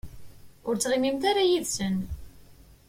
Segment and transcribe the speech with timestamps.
[0.67, 1.95] Ur ttɣimimt ara yid-sen.